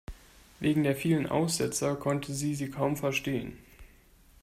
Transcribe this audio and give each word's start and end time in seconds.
Wegen 0.59 0.81
der 0.83 0.95
vielen 0.95 1.27
Aussetzer 1.27 1.95
konnte 1.95 2.33
sie 2.33 2.55
sie 2.55 2.71
kaum 2.71 2.97
verstehen. 2.97 3.59